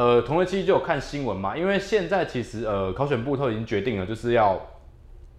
[0.00, 4.58] 呃，同学其实就有看新闻嘛，因为现在其实呃，考选部都已经决定了，就是要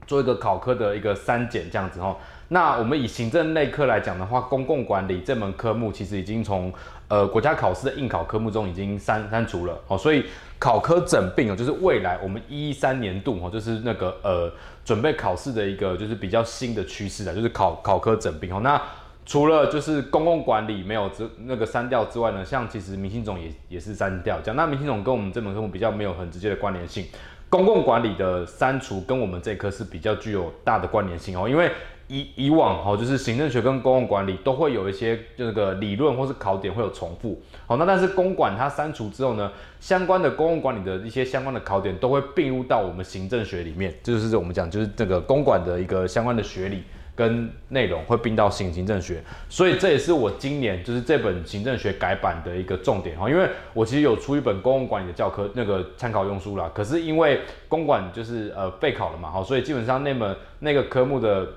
[0.06, 2.16] 做一个考科的一个删减这样子哈。
[2.50, 6.72] 那我们以行政类科来讲的话，公共管理这门科目其实已经从
[7.08, 10.26] 呃国家考试的应考科目中已经删删除了哦，所以
[10.60, 14.54] 考科整并哦，就是未来我们一三年度哦，就是那个呃
[14.86, 18.60] 准备考试的一个就是比较新的趋势的，就是考考科整并哦。
[18.62, 18.80] 那
[19.26, 27.06] 除了就是公共管理没有这那个删掉之外呢，像其实明星总也也是删掉，讲那明星总跟我们这门科目比较没有很直接的关联性，
[27.50, 31.72] 公共管理的删除跟我们这科是比较具有大的关联性哦，因为。
[32.14, 46.84] 以以往哈，就是行政学跟公共管理都会有一些这个理论或是考点会有重复，好，那但是公管它删除之后呢，相关的公共管理的一些相关的考点都会并入到我们行政学里面，就是我们讲就是这个公管的一个相关的学理
[47.16, 61.48] 跟内容会并到行行政学，所以这也是我今年就是这本行政学改版的一个重点哈，因为我其实有出一本公共管理的教科那个参考用书啦，可是因为公管就是呃备考了嘛，好，所以基本上那门那个科目的。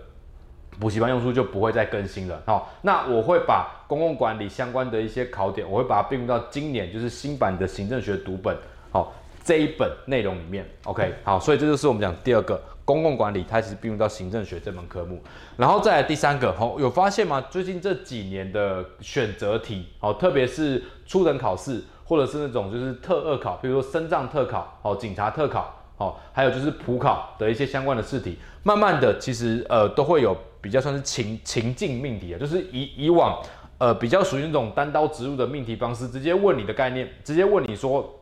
[0.81, 2.43] 补习班用书就不会再更新了。
[2.47, 8.57] 好，那我会把公共管理相关的一些考点，我会把它并入到今年就是新版的行政学读本，
[8.91, 10.69] 好，这一本内容里面。
[10.83, 15.23] OK，好，所以这就是我们讲第二个公共管理，它其实并入到行政学这门科目。
[15.57, 17.41] 然后再来第三个，好，有发现吗？
[17.51, 30.37] 最近这几年的选择题，好，特别是初等考试，或者是那种就是特二考，比如说深藏特考，好，警察特考，好，还有就是普考的一些相关的试题，慢慢的其实呃都会有。
[30.65, 33.39] 比较算是情情境命题啊，就是以以往，
[33.77, 38.19] 呃，比较属于那种单刀直入的命题方式，直接问你的概念，直接问你说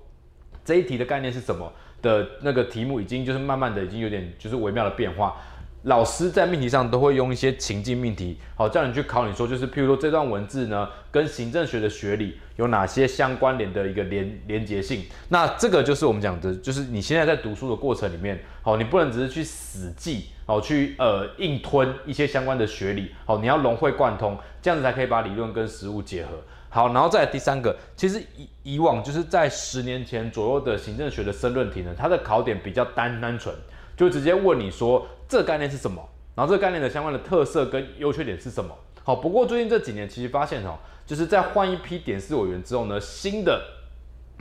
[0.65, 1.73] 这一题的概念是什么
[2.03, 5.37] 的那个题目，已经就是慢慢的已经有点就是微妙的变化。
[5.85, 15.03] 老师在命题上都会用一些情境命题，好叫你去考你说，就是譬如说这段文字呢，跟行政学的学理有哪些相关联的一个连连结性？
[15.31, 26.31] 那这个就是我们讲的，就是你现在在读书的过程里面，好，你不能只是去死记，好去呃硬吞一些相关的学理，好，你要融会贯通，这样子才可以把理论跟实务结合。
[26.75, 33.55] 好，然后再来第三个，其实以以往就是在十年前左右的行政学的申论题呢，它的考点比较单单纯。
[33.95, 36.03] 就直接问你说这概念是什么，
[36.35, 38.75] 然后这个概念的相关的特色跟优缺点是什么？
[39.05, 43.63] 好，不过最近这几年其实发现哦，就是在换一批点四委员之后呢，新的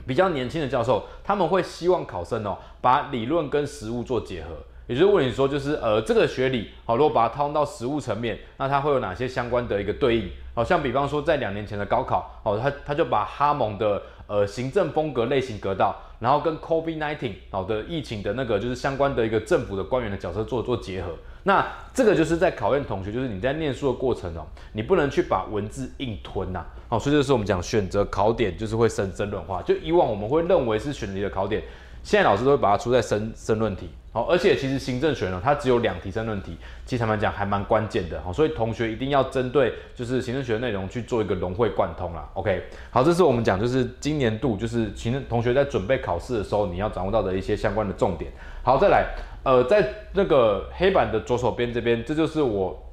[0.06, 4.56] 比较年轻的教授他们会希望考生哦把理论跟实务做结合，
[4.92, 10.28] 也就是问你说就是呃这个学理好，如果把它套用到实务层面，那它会有哪些相关的一个对应？
[10.52, 21.08] 好像比方说在两年前的高考，哦，他他就把哈蒙的呃行政风格类型格道，然后跟 COVID-19 好的疫情的那个就是相关的一个政府的官员的角色做做结合。
[21.44, 26.66] 那这个就是在考验同学，就是你在念书的过程哦，你不能去把文字硬吞呐。
[26.90, 29.62] 好，所以这是我们讲选择考点就是会申申论化。
[29.62, 31.62] 就以往我们会认为是选题的考点，
[32.02, 33.88] 现在老师都会把它出在申申论题。
[34.14, 38.20] 好，而且其实行政学呢，它只有两题申论题，其实坦白讲还蛮关键的。
[38.20, 42.28] 好，所以同学一定要针对就是行政学的内容去做一个融会贯通啦。
[42.34, 48.30] OK，好，这是我们讲就是今年度就是行政同学在准备考试的时候，你要掌握到的一些相关的重点。
[48.62, 49.06] 好，再来，
[49.44, 52.92] 呃，在那个黑板的左手边这边，这就是我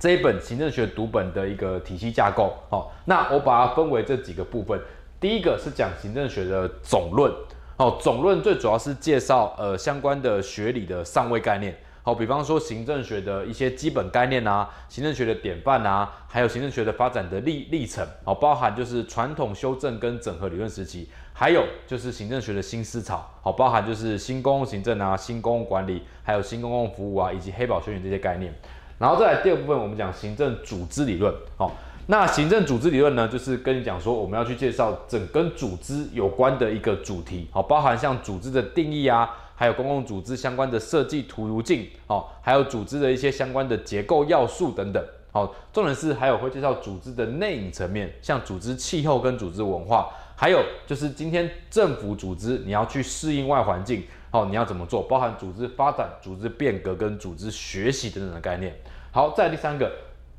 [0.00, 2.52] 这一本行政学读本的一个体系架构。
[2.68, 4.80] 好，那我把它分为这几个部分，
[5.20, 7.32] 第一个是讲行政学的总论。
[7.80, 11.74] 好，总论最主要是介绍呃相关的学理的上位概念。
[12.02, 18.06] 好，比方说行政学的一些基本概念啊，行政学的典范啊，还有行政学的发展的历历程。
[18.22, 23.26] 好，包含就是传统修正跟整合理论时期，还有就是行政学的新思潮。
[23.40, 28.52] 好，包含就是新公共行政啊，新公共管理，还有新公共服务啊，以及黑宝宣言这些概念。
[28.98, 31.34] 然后再来第二部分，我们讲行政组织理论。
[31.56, 31.74] 好。
[32.10, 54.02] 那行政组织理论呢，就是跟你讲说，我们要去介绍整跟组织有关的一个主题，好，包含像组织的定义啊，还有公共组织相关的设计图如镜，好，还有组织的一些相关的结构要素等等，好，重点是还有会介绍组织的内隐层面，像组织气候跟组织文化，还有就是今天政府组织你要去适应外环境，
[54.32, 58.74] 好，你要怎么做，包含组织发展、组织变革跟组织学习等等的概念。
[59.12, 59.88] 好，再第三个。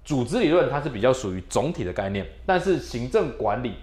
[0.03, 3.75] 组织理论它是比较属于总体的概念，但是行政管理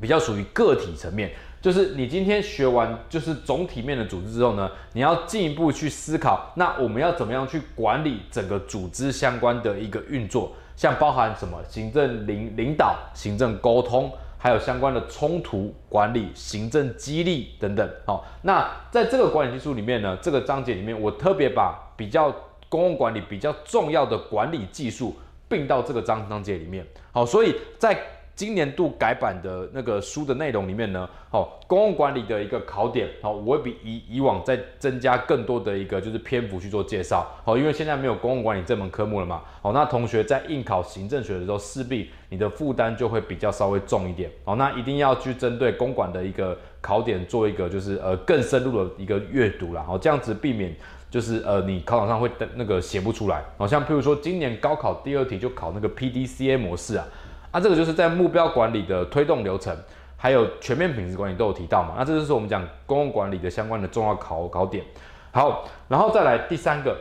[0.00, 1.30] 比较属于个体层面。
[1.60, 17.90] 就是你今天学完就是总体面的组织之后呢，你要进一步去思考，那我们要怎么样去管理整个组织相关的一个运作，像包含什么行政领领导、行政沟通，还有相关的冲突管理、行政激励等等。
[18.06, 22.30] 好，那在这个管理技术里面呢，这个章节里面我特别把比较
[22.68, 25.16] 公共管理比较重要的管理技术。
[25.48, 27.98] 并到这个章章节里面，好，所以在
[28.34, 50.72] 今年度改版的那个书的内容里面呢，好，公共管理的一个考点，好，我会比以以往再增加更多的一个就是篇幅去做介绍，好，因为现在没有公共管理这门科目了嘛，好，那同学在应考行政学的时候，势必你的负担就会比较稍微重一点，好，那一定要去针对公管的一个考点做一个就是呃更深入的一个阅读啦，好，这样子避免
[51.10, 57.06] 就是呃你考场上会那个写不出来，好像譬如说今年高考第二题就考那个 PDCA 模式啊。
[57.50, 59.74] 那这个就是在目标管理的推动流程，
[60.16, 61.94] 还有全面品质管理都有提到嘛。
[61.96, 64.84] 那这就是我们讲公共管理的相关的重要考考点。
[65.32, 66.96] 好，然后再来第三个、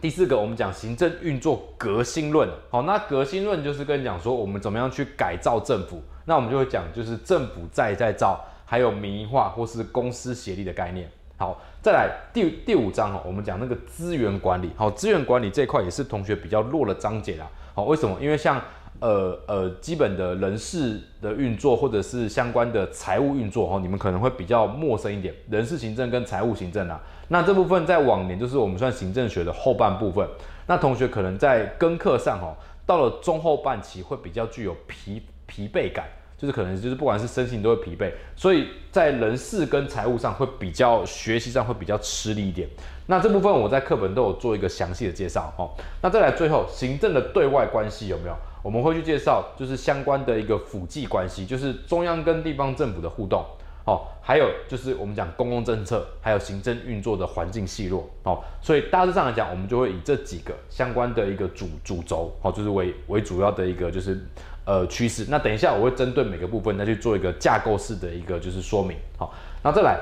[0.00, 2.48] 第四个，我们讲行政运作革新论。
[2.70, 6.02] 好，那革新论就是跟你讲说我们怎么样去改造政府。
[6.24, 11.08] 那我们就会讲就是政府再再造，还有民营化或是公私协力的概念。
[11.36, 14.70] 好，再来第第五章哦，我们讲那个资源管理。
[14.76, 17.48] 好，资源管理这一块也是同学比较弱的章节啦。
[17.74, 18.16] 好，为什么？
[18.20, 18.62] 因为像
[19.00, 25.34] 呃呃，基本的人事的运作，或者是相关的财务运作，哦，你们可能会比较陌生一点。
[25.50, 30.24] 人事行政跟财务行政啊，那这部分在往年就是我们算行政学的后半部分。
[30.68, 32.54] 那同学可能在跟课上，哦，
[32.86, 36.06] 到了中后半期会比较具有疲疲惫感，
[36.42, 42.68] 就是可能就是不管是身心都会疲惫，所以在人事跟财务上会比较学习上会比较吃力一点。
[43.06, 45.70] 那这部分我在课本都有做一个详细的介绍，哦。
[46.02, 48.34] 那再来最后行政的对外关系有没有？
[48.60, 53.44] 我们会去介绍，就是相关的一个辅际关系，就是中央跟地方政府的互动，
[53.84, 64.18] 哦，还有就是我们讲公共政策，还有行政运作的环境细弱，哦，所以大致上来讲，我们就会以这几个相关的一个主主轴，哦，就是为为主要的一个就是
[64.64, 65.26] 呃趋势。
[65.28, 69.98] 那等一下我会针对每个部分再去做一个架构式的一个就是说明，好，那再来，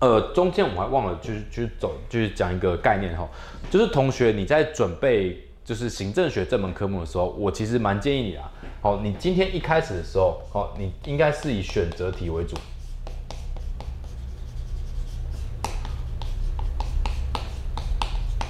[0.00, 3.28] 呃，中间我还忘了就是去走就是讲一个概念哈，
[3.70, 5.42] 就是同学你在准备。
[5.66, 8.48] 就是行政学这门科目的时候，我其实蛮建议你啊，
[8.80, 12.56] 好，你今天一开始的时候，好，你应该是以选择题为主，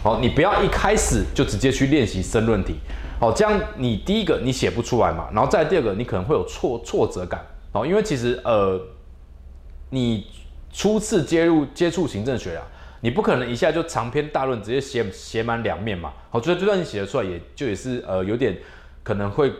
[0.06, 2.76] 好，你不要一开始就直接去练习申论题，
[3.18, 8.80] 好，这样你第一个你写不出来嘛，然后再第二个你可能会有挫挫折感，好，因为其实呃，
[9.90, 10.24] 你
[10.72, 12.62] 初次接入接触行政学啊。
[13.00, 16.12] 你不可能一下就长篇大论直接写写满两面嘛？
[16.30, 18.56] 好，就就算你写得出来，也就也是呃有点
[19.02, 19.52] 可能会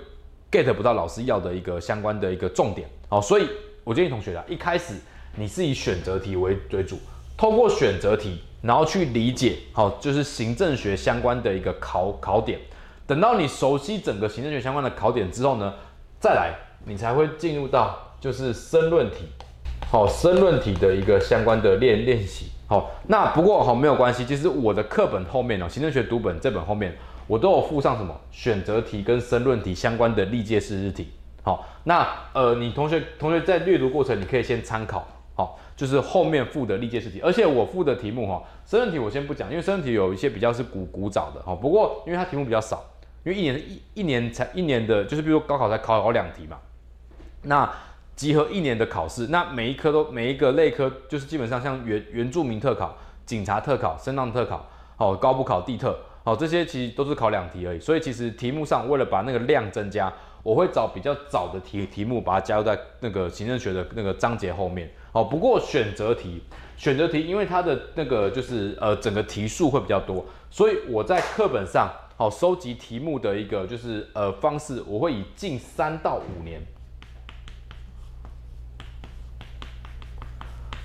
[0.49, 2.89] get 不到老师要的一个相关的一个重点。
[3.09, 3.49] 好，所以
[3.83, 4.95] 我建议同学啊，一开始
[5.35, 7.01] 你是以选择题为为主，
[7.37, 12.59] 透过选择题，然后去理解好，就是行政学相关的一个考考点。
[13.07, 15.75] 等到你熟悉整个行政学相关的考点之后呢，
[16.19, 16.53] 再来
[16.85, 19.27] 你才会进入到就是申论题，
[19.91, 22.47] 好，申论题的一个相关的练练习。
[22.67, 24.25] 好，那不过好没有关系。
[24.25, 26.97] 其实我的课本后面哦，行政学读本这本后面，
[27.29, 31.09] 我都有附上什么选择题跟申论题相关的历届式日题。
[31.45, 35.07] 好，那呃，你同学同学在阅读过程，你可以先参考。
[35.77, 41.41] 就是后面附的历届试题，而且我附的题目哈，申论题我先不讲，因为申论题有一些比较是古古早的。
[41.43, 42.85] 哈，不过因为它题目比较少，
[43.23, 46.59] 因为一年一一年才一年的，就是比如说高考才考考两题嘛，
[47.43, 47.71] 那。
[48.17, 52.97] 集合一年的考试，那每一科都每一个类科就是基本上像原原住民特考、
[53.27, 55.95] 警察特考、声浪特考，好，高不考地特，
[56.25, 57.79] 好，这些其实都是考两题而已。
[57.79, 60.11] 所以其实题目上为了把那个量增加，
[60.47, 64.89] 我会找比较早的题题目，把它加入在那个行政学的那个章节后面。
[65.11, 66.41] 好，不过选择题，
[66.77, 76.61] 选择题因为它的那个就是呃整个题数会比较多，所以我在课本上好收集题目的一个就是呃方式，我会以近三到五年。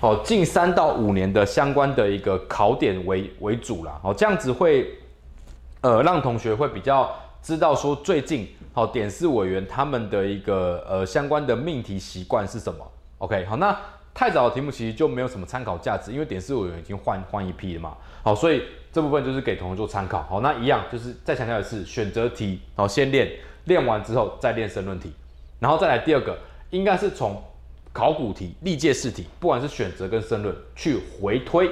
[0.00, 3.96] 好，近三到五年的相关的一个考点为为主啦。
[4.02, 4.98] 好，这样子会，
[5.82, 7.08] 呃，让同学会比较
[7.40, 12.84] 知道说最近好点四委员他们的一个呃相关的命题习惯是什么。
[13.18, 13.78] OK，好，那
[14.14, 17.96] 太早的题目其实就没有什么参考价值，因为点四委员已经换换一批了嘛。
[18.22, 20.22] 好，所以这部分就是给同学做参考。
[20.24, 23.30] 好，那一样就是再强调一次，选择题好先练，
[23.64, 25.12] 练完之后再练申论题，
[25.60, 26.38] 然后再来第二个
[26.70, 27.42] 应该是从。
[27.94, 31.70] 考古题、历届试题，不管是选择跟申论，去回推，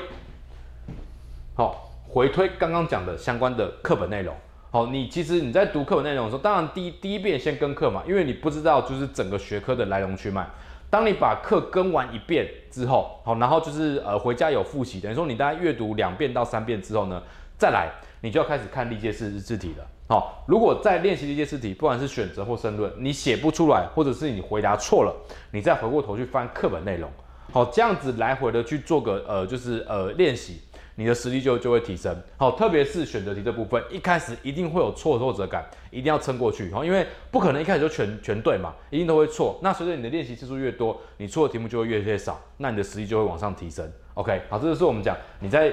[1.54, 4.36] 好，回推刚刚讲的相关的课本内容。
[4.72, 10.48] 好，你其实你在读课本内容的时候，当然第一第一遍先跟课嘛，因为你不知道就是整个学科的来龙去脉。
[10.88, 17.20] 当你把课跟完一遍之后，好，然后就是呃回家有复习，等于说你大概阅读两遍到三遍之后呢，
[17.58, 19.84] 再来你就要开始看历届试试题了。
[20.08, 25.12] 好，如果在练习历届试题，不管是选择或申论，你写不出来，或者是你回答错了，
[25.50, 27.10] 你再回过头去翻课本内容，
[27.52, 30.60] 好，这样子来回的去做个呃，就是呃练习，
[31.00, 32.14] 你的实力就就会提升。
[32.36, 36.70] 好，特别是选择题这部分，一开始一定会有挫挫折感，一定要撑过去。
[36.74, 39.58] 好，因为不可能一开始就全全对嘛，一定都会错。
[39.62, 43.90] 那随着你的练习次数越多，你错的题目就会越越少，那你的实力就会往上提升。
[44.12, 45.72] OK，好，这就是我们讲你在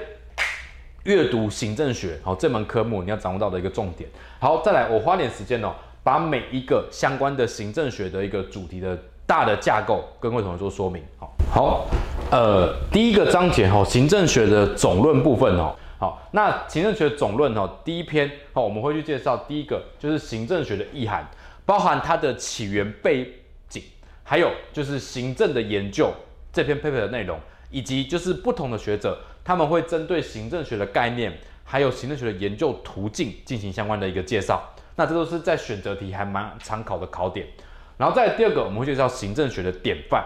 [1.04, 4.10] 阅读行政学好这门科目你要掌握到的一个重点。
[4.40, 11.04] 好，再来，我花点时间哦，把每一个相关的行政学的一个主题的大的架构跟各位同学做说明。
[11.20, 12.17] 好，好。
[12.30, 21.26] 呃，第一个章节哈，行政学的总论部分哦，好，那行政学总论哦，第一篇哦，我们会去介绍第一个就是行政学的意涵，
[21.66, 23.32] 包含它的起源背
[23.70, 23.82] 景，
[24.24, 26.12] 还有就是行政的研究
[26.52, 27.40] 这篇 paper 的内容，
[27.72, 31.32] 以及就是不同的学者他们会针对行政学的概念，
[31.64, 34.62] 还有行政学的研究途径进行相关的一个介绍，
[34.98, 37.48] 那这都是在选择题还蛮常考的考点。
[37.96, 40.22] 然后再第二个，我们会介绍行政学的典范。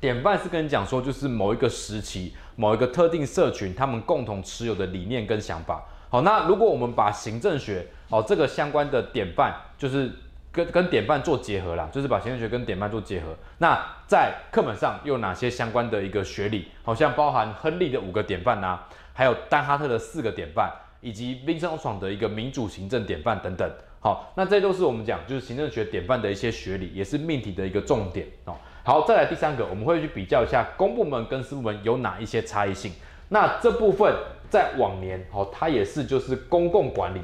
[0.00, 5.84] 典范是跟你讲说，就是某一个时期、某一个特定社群，他们共同持有的理念跟想法。
[6.08, 10.10] 好，那如果我们把行政学哦这个相关的典范，就是
[10.50, 13.36] 跟跟典范做结合啦，就是把行政学跟典范做结合。
[13.58, 16.68] 那在课本上又有哪些相关的一个学理？
[16.82, 23.70] 好像包含亨利的五个典范呐、啊，还有丹哈特的四个典范，以及宾森欧爽的一个民主行政典范等等。
[24.00, 28.56] 好，那这都是我们讲就是行政学典范的一些学理，也是命题的一个重点哦。
[28.82, 32.92] 好，再来第三个，我们会去比较一下公部门跟私部门有哪一些差异性。
[33.28, 34.12] 那这部分
[34.48, 37.20] 在往年，哦，它也是就是公共管理，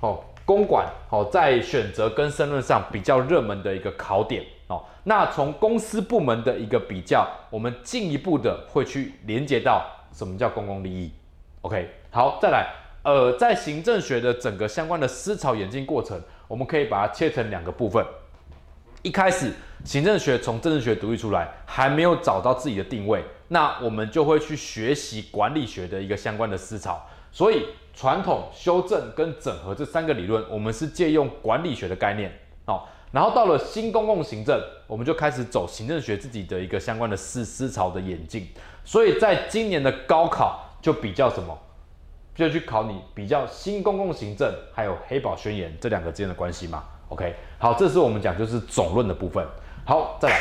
[0.00, 4.84] 哦，公管，哦，在选择跟申论上比较热门的一个考点，哦。
[5.04, 11.12] 那从公司部门的一个比较，我们进一步的会去连接到什么叫公共利益。
[11.62, 12.66] OK，好，再来，
[13.04, 18.04] 呃，在行政学的整个相关的思潮演进过程，我们可以把它切成两个部分。
[19.02, 19.52] 一开始，
[19.84, 27.00] 行政学从政治学独立出来，还没有找到自己的定位，那我们就会去学习管理学的一个相关的思潮。
[27.30, 32.32] 所以，传统、修正跟整合这三个理论，我们是借用管理学的概念，
[32.64, 38.48] 哦，然后到了新公共行政，我们就开始走行政学自己的一个相关的思思潮的演进。
[38.84, 41.56] 所以在今年的高考就比较什么，
[42.34, 46.82] 就去考你比较新公共行政还有黑宝宣言这两个之间的关系嘛。
[47.08, 49.44] OK，好，这是我们讲就是总论的部分。
[49.84, 50.40] 好，再来，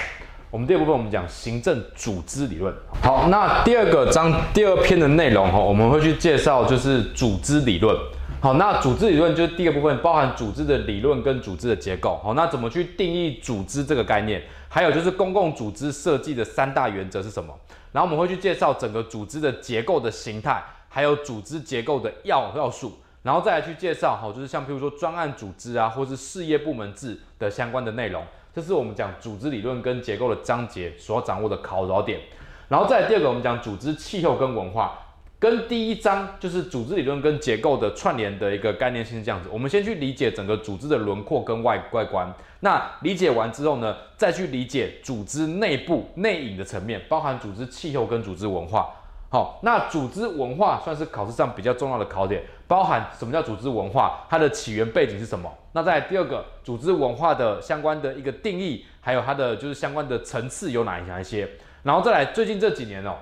[0.50, 2.74] 我们第二部分我们讲行政组织理论。
[3.04, 7.96] 好，那第二个章第二篇的内容哈，我们会去介绍就是组织理论。
[8.42, 12.20] 好，那组织理论就是第二部分，包含组织的理论跟组织的结构。
[12.24, 14.42] 好，那怎么去定义组织这个概念？
[14.68, 17.54] 还有就是公共组织设计的三大原则是什么？
[17.92, 22.98] 然后我们会去介绍整个组织的结构的形态，还有组织结构的要要素。
[23.26, 32.20] 然后再来去介绍，好，就是像譬如说专案组织啊，或是事业部门制的相关的内容，这是我们讲组织理论跟结构的章节所要掌握的考导点。
[32.68, 35.00] 然后再来第二个，我们讲组织气候跟文化，
[35.40, 39.50] 跟第一章就是组织理论跟结构的串联的一个概念性是这样子。
[39.52, 48.94] 我们先去理解整个组织的轮廓跟外外观，那理解完之后呢，再去理解组织内部内隐的层面，包含组织气候跟组织文化。
[49.36, 52.42] 好，那组织文化算是考试上比较重要的考点。
[52.70, 54.26] 包含什么叫组织文化？
[54.30, 55.54] 它的起源背景是什么？
[55.74, 61.50] 那在第二个组织文化的相关的一个定义，还有它的就是相关的层次有哪哪一些？
[61.84, 63.18] 然后再来，最近这几年哦，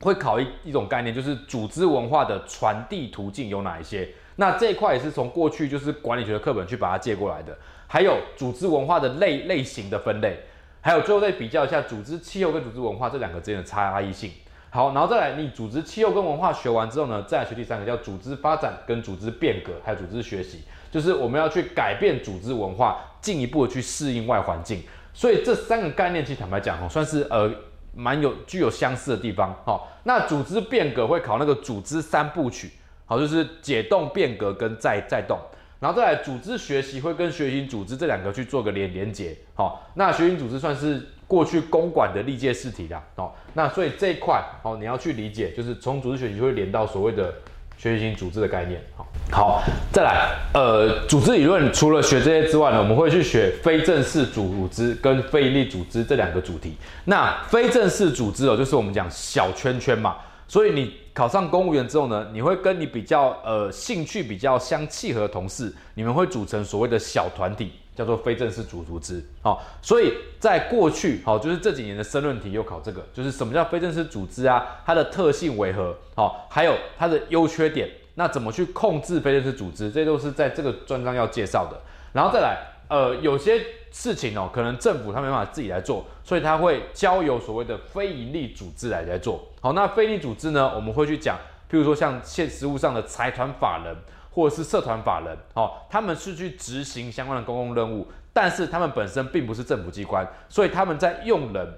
[0.00, 4.08] 会考一一种概念，就是组织文化的传递途径有哪一些？
[4.34, 7.56] 那这一块也是从过去就是管理学的课本去把它借过来的。
[7.86, 10.40] 还有组织文化的类类型的分类，
[10.80, 14.32] 还有最后再比较一下组织气候跟组织文化这两个之间的差异性。
[14.70, 24.82] 好，然后再来，你组织气候跟文化学完之后呢，再来学第三个叫组织发展跟组织变革，还有组织学习，就是我们要去改变组织文化，进一步的去适应外环境。
[25.14, 27.50] 所以这三个概念，其实坦白讲哦，算是呃
[27.94, 29.56] 蛮有具有相似的地方。
[29.64, 32.70] 好，那组织变革会考那个组织三部曲，
[33.06, 35.38] 好，就是解冻、变革跟再再动。
[35.80, 39.36] 然后再来组织学习会跟学习组织这两个去做个连连接。
[39.54, 41.08] 好，那学习组织算是。
[41.28, 47.34] 过去公管的历届试题的哦，那所以这一块哦，你要去理解，就是从组织学习会连到所谓的
[47.76, 48.80] 学习型组织的概念。
[48.96, 56.76] 好，好，再来，呃，组织理论除了学这些之外呢，我们会去学非正式组织跟非营利组织这两个主题。
[57.04, 60.16] 那非正式组织哦，就是我们讲小圈圈嘛，
[60.46, 67.72] 所以你考上公务员之后呢，你会跟你比较呃兴趣比较相契合的同事，你们会组成所谓的小团体。
[67.98, 74.64] 叫做非正式组组织，好，所以在过去，好，就是这几年的申论题又考这个，就是什么叫非正式组织啊？
[74.86, 75.92] 它的特性为何？
[76.14, 79.90] 好，还有它的优缺点，那怎么去控制非正式组织？
[79.90, 81.76] 这都是在这个专章要介绍的。
[82.12, 82.58] 然后再来，
[82.88, 83.60] 呃，有些
[83.90, 89.44] 事情哦，可能政府他没办法自己来做，所以他会交由所谓的非营利组织来来做。
[89.60, 91.36] 好，那非营利组织呢，我们会去讲，
[91.70, 93.96] 譬如说像现实务上的财团法人
[94.30, 101.74] 或者是社团法人，哦，他们是去执行相关的公共任务，但是他们本身并不是政府机关，所以他们在用人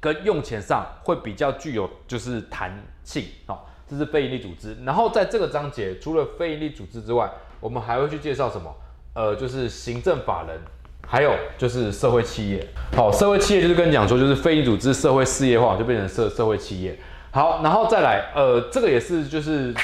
[0.00, 3.24] 跟用钱上会比较具有就是弹性。
[3.46, 4.76] 好，这是非营利组织。
[4.84, 8.74] 然后在这个章节，除了非营利组织之外，我们还会去介绍什么？
[9.12, 10.60] 呃，就是行政法人，
[11.06, 12.66] 还有就是社会企业。
[12.96, 16.98] 好，社会企业就是跟你讲说，就是非营利组织社会事业化就变成社社会企业。
[17.32, 19.74] 好，然后再来，呃，这个也是就是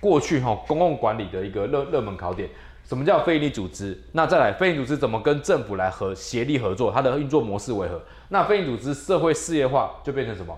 [0.00, 2.48] 过去哈、哦、公共管理的一个热热门考点。
[2.84, 3.96] 什么叫非营利组织？
[4.12, 6.90] 那再来，非营利组织怎么跟政府来合协力合作？
[6.90, 8.00] 它的运作模式为何？
[8.28, 10.56] 那非营利组织社会事业化就变成什么？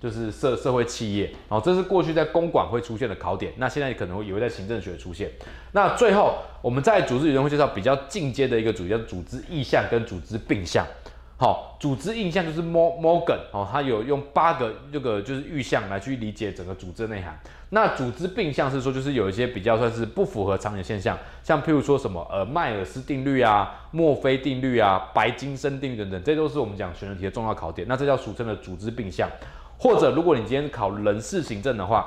[0.00, 5.30] 就是社社会企业，然后这是过去在公管会出现的考点，那现在可能也会在行政学出现。
[5.72, 10.86] 那最后我们在组织语言会介绍比较进阶的一个主题，叫组织意向跟组织病象。
[11.40, 17.38] 好，组织意象就是 Morgan 哦，他有用八个这个就是预象来去理解整个组织的内涵。
[17.70, 27.86] 那组织病象是说就是有一些比较算是不符合常理现象，像譬如说什么呃迈尔斯定律啊、墨菲定律啊、白金森定律等等，这都是我们讲选择题的重要考点。
[27.86, 29.30] 那这叫俗称的组织病象。
[29.78, 32.06] 或者，如果你今天考人事行政的话，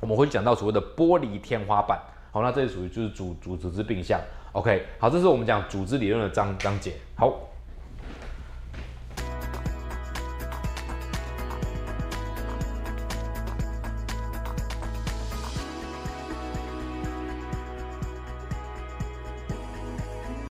[0.00, 2.00] 我们会讲到所谓的玻璃天花板。
[2.32, 4.20] 好，那这里属于就是组组织之病象。
[4.52, 6.94] OK，好，这是我们讲组织理论的章章节。
[7.14, 7.47] 好。